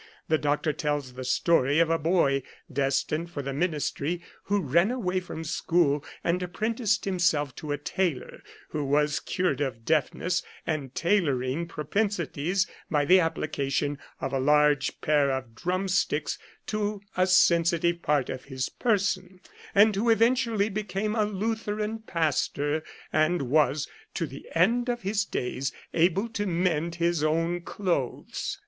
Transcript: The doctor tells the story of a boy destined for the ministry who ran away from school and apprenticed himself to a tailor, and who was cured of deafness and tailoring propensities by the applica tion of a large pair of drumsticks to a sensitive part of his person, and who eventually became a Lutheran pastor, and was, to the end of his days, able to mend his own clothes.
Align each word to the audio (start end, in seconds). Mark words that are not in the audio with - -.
The 0.29 0.39
doctor 0.39 0.73
tells 0.73 1.13
the 1.13 1.23
story 1.23 1.77
of 1.77 1.91
a 1.91 1.99
boy 1.99 2.41
destined 2.73 3.29
for 3.29 3.43
the 3.43 3.53
ministry 3.53 4.23
who 4.45 4.59
ran 4.61 4.89
away 4.89 5.19
from 5.19 5.43
school 5.43 6.03
and 6.23 6.41
apprenticed 6.41 7.05
himself 7.05 7.53
to 7.57 7.71
a 7.71 7.77
tailor, 7.77 8.31
and 8.33 8.41
who 8.69 8.83
was 8.83 9.19
cured 9.19 9.61
of 9.61 9.85
deafness 9.85 10.41
and 10.65 10.95
tailoring 10.95 11.67
propensities 11.67 12.65
by 12.89 13.05
the 13.05 13.19
applica 13.19 13.71
tion 13.71 13.99
of 14.19 14.33
a 14.33 14.39
large 14.39 14.99
pair 15.01 15.29
of 15.29 15.53
drumsticks 15.53 16.39
to 16.65 17.01
a 17.15 17.27
sensitive 17.27 18.01
part 18.01 18.27
of 18.31 18.45
his 18.45 18.69
person, 18.69 19.39
and 19.75 19.95
who 19.95 20.09
eventually 20.09 20.69
became 20.69 21.13
a 21.13 21.25
Lutheran 21.25 21.99
pastor, 21.99 22.83
and 23.13 23.43
was, 23.43 23.87
to 24.15 24.25
the 24.25 24.49
end 24.55 24.89
of 24.89 25.03
his 25.03 25.25
days, 25.25 25.71
able 25.93 26.27
to 26.27 26.47
mend 26.47 26.95
his 26.95 27.23
own 27.23 27.61
clothes. 27.61 28.57